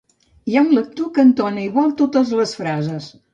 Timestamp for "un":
0.67-0.71